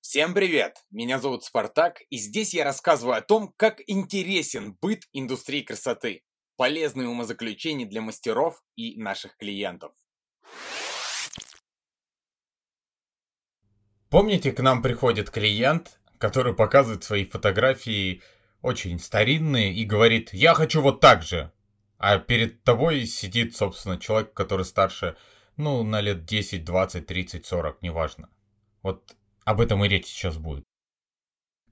Всем 0.00 0.34
привет! 0.34 0.76
Меня 0.92 1.18
зовут 1.18 1.42
Спартак, 1.42 2.02
и 2.10 2.16
здесь 2.16 2.54
я 2.54 2.62
рассказываю 2.62 3.16
о 3.16 3.22
том, 3.22 3.52
как 3.56 3.80
интересен 3.88 4.78
быт 4.80 5.02
индустрии 5.12 5.62
красоты, 5.62 6.22
полезные 6.56 7.08
умозаключения 7.08 7.86
для 7.86 8.02
мастеров 8.02 8.62
и 8.76 8.96
наших 9.00 9.36
клиентов. 9.36 9.92
Помните, 14.10 14.52
к 14.52 14.60
нам 14.60 14.80
приходит 14.80 15.30
клиент, 15.30 15.98
который 16.18 16.54
показывает 16.54 17.02
свои 17.02 17.24
фотографии 17.24 18.22
очень 18.64 18.98
старинные 18.98 19.74
и 19.74 19.84
говорит 19.84 20.32
«Я 20.32 20.54
хочу 20.54 20.80
вот 20.80 21.00
так 21.00 21.22
же!» 21.22 21.52
А 21.98 22.18
перед 22.18 22.64
тобой 22.64 23.04
сидит, 23.04 23.54
собственно, 23.54 23.98
человек, 23.98 24.32
который 24.32 24.64
старше, 24.64 25.16
ну, 25.56 25.82
на 25.82 26.00
лет 26.00 26.24
10, 26.24 26.64
20, 26.64 27.06
30, 27.06 27.44
40, 27.46 27.82
неважно. 27.82 28.30
Вот 28.82 29.14
об 29.44 29.60
этом 29.60 29.84
и 29.84 29.88
речь 29.88 30.06
сейчас 30.06 30.38
будет. 30.38 30.64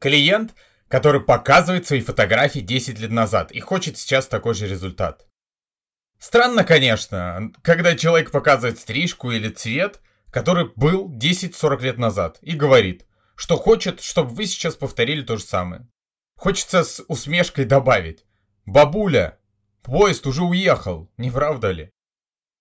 Клиент, 0.01 0.55
который 0.89 1.23
показывает 1.23 1.87
свои 1.87 2.03
фотографии 2.03 2.61
10 2.61 2.99
лет 2.99 3.11
назад 3.11 3.53
и 3.53 3.61
хочет 3.61 3.97
сейчас 3.97 4.27
такой 4.27 4.55
же 4.55 4.69
результат. 4.69 5.27
Странно, 6.19 6.63
конечно, 6.63 7.53
когда 7.63 7.97
человек 7.97 8.31
показывает 8.31 8.79
стрижку 8.79 9.31
или 9.31 9.49
цвет, 9.49 10.03
который 10.31 10.71
был 10.77 11.11
10-40 11.11 11.83
лет 11.83 11.99
назад, 11.99 12.39
и 12.43 12.55
говорит, 12.55 13.07
что 13.35 13.57
хочет, 13.57 14.03
чтобы 14.03 14.35
вы 14.35 14.45
сейчас 14.45 14.77
повторили 14.77 15.23
то 15.23 15.39
же 15.39 15.45
самое. 15.45 15.89
Хочется 16.43 16.83
с 16.83 17.01
усмешкой 17.07 17.67
добавить. 17.67 18.25
«Бабуля, 18.67 19.39
поезд 19.81 20.27
уже 20.27 20.43
уехал, 20.43 21.09
не 21.17 21.31
правда 21.31 21.71
ли?» 21.71 21.93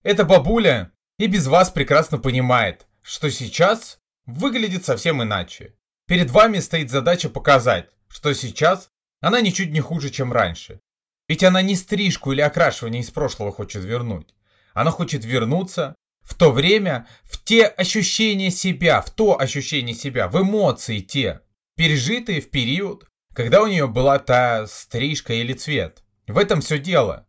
Эта 0.04 0.24
бабуля 0.24 0.92
и 1.18 1.26
без 1.26 1.48
вас 1.48 1.72
прекрасно 1.72 2.20
понимает, 2.20 2.86
что 3.02 3.32
сейчас 3.32 3.98
выглядит 4.28 4.86
совсем 4.86 5.24
иначе. 5.24 5.74
Перед 6.06 6.30
вами 6.30 6.60
стоит 6.60 6.92
задача 6.92 7.28
показать, 7.28 7.90
что 8.08 8.32
сейчас 8.34 8.92
она 9.20 9.42
ничуть 9.42 9.72
не 9.72 9.82
хуже, 9.82 10.12
чем 10.12 10.32
раньше. 10.32 10.80
Ведь 11.28 11.44
она 11.44 11.64
не 11.64 11.76
стрижку 11.76 12.34
или 12.34 12.42
окрашивание 12.42 13.02
из 13.02 13.10
прошлого 13.10 13.52
хочет 13.52 13.84
вернуть. 13.84 14.36
Она 14.76 14.92
хочет 14.92 15.26
вернуться 15.26 15.96
в 16.22 16.36
то 16.36 16.52
время, 16.52 17.08
в 17.24 17.44
те 17.44 17.66
ощущения 17.66 18.52
себя, 18.52 19.02
в 19.02 19.10
то 19.10 19.42
ощущение 19.42 19.96
себя, 19.96 20.28
в 20.28 20.40
эмоции 20.40 21.00
те, 21.00 21.42
пережитые 21.76 22.42
в 22.42 22.52
период, 22.52 23.08
когда 23.34 23.62
у 23.62 23.68
нее 23.68 23.88
была 23.88 24.20
та 24.20 24.68
стрижка 24.68 25.34
или 25.34 25.54
цвет. 25.54 26.04
В 26.28 26.38
этом 26.38 26.62
все 26.62 26.78
дело. 26.78 27.28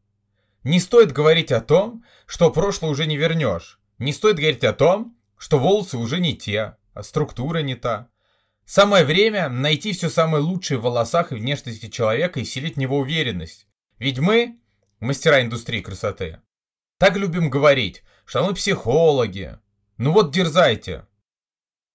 Не 0.64 0.78
стоит 0.80 1.12
говорить 1.12 1.52
о 1.52 1.60
том, 1.60 2.04
что 2.26 2.50
прошлое 2.50 2.90
уже 2.90 3.06
не 3.06 3.16
вернешь. 3.16 3.80
Не 3.98 4.12
стоит 4.12 4.36
говорить 4.36 4.64
о 4.64 4.72
том, 4.72 5.16
что 5.36 5.58
волосы 5.58 5.98
уже 5.98 6.20
не 6.20 6.36
те, 6.36 6.76
а 6.94 7.02
структура 7.02 7.58
не 7.58 7.74
та. 7.74 8.08
Самое 8.64 9.04
время 9.04 9.48
найти 9.48 9.92
все 9.92 10.08
самое 10.08 10.42
лучшее 10.42 10.78
в 10.78 10.82
волосах 10.82 11.32
и 11.32 11.34
внешности 11.34 11.88
человека 11.88 12.40
и 12.40 12.44
вселить 12.44 12.76
в 12.76 12.78
него 12.78 12.98
уверенность. 12.98 13.66
Ведь 13.98 14.18
мы, 14.18 14.60
мастера 15.00 15.42
индустрии 15.42 15.80
красоты, 15.80 16.40
так 16.98 17.16
любим 17.16 17.50
говорить, 17.50 18.04
что 18.24 18.44
мы 18.44 18.54
психологи. 18.54 19.58
Ну 19.98 20.12
вот 20.12 20.32
дерзайте. 20.32 21.06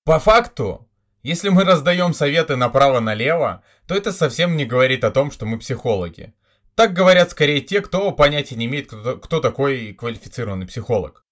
По 0.03 0.19
факту, 0.19 0.86
если 1.27 1.49
мы 1.49 1.65
раздаем 1.65 2.13
советы 2.13 2.55
направо-налево, 2.55 3.61
то 3.85 3.95
это 3.95 4.13
совсем 4.13 4.55
не 4.55 4.63
говорит 4.63 5.03
о 5.03 5.11
том, 5.11 5.29
что 5.29 5.45
мы 5.45 5.59
психологи. 5.59 6.33
Так 6.73 6.93
говорят 6.93 7.31
скорее 7.31 7.59
те, 7.59 7.81
кто 7.81 8.13
понятия 8.13 8.55
не 8.55 8.65
имеет, 8.67 8.87
кто, 8.87 9.17
кто 9.17 9.41
такой 9.41 9.91
квалифицированный 9.91 10.67
психолог. 10.67 11.25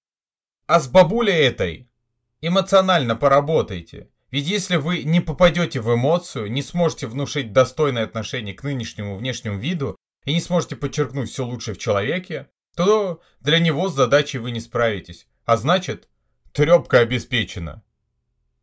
А 0.67 0.81
с 0.81 0.89
бабулей 0.89 1.35
этой 1.35 1.89
эмоционально 2.41 3.15
поработайте. 3.15 4.09
Ведь 4.31 4.47
если 4.47 4.75
вы 4.75 5.03
не 5.03 5.21
попадете 5.21 5.79
в 5.79 5.95
эмоцию, 5.95 6.51
не 6.51 6.61
сможете 6.61 7.07
внушить 7.07 7.53
достойное 7.53 8.03
отношение 8.03 8.53
к 8.53 8.63
нынешнему 8.63 9.15
внешнему 9.15 9.57
виду 9.57 9.95
и 10.25 10.33
не 10.33 10.41
сможете 10.41 10.75
подчеркнуть 10.75 11.29
все 11.29 11.45
лучшее 11.45 11.73
в 11.73 11.77
человеке, 11.77 12.49
то 12.75 13.21
для 13.39 13.59
него 13.59 13.87
с 13.87 13.95
задачей 13.95 14.39
вы 14.39 14.51
не 14.51 14.59
справитесь. 14.59 15.25
А 15.45 15.55
значит, 15.55 16.09
трепка 16.51 16.99
обеспечена. 16.99 17.81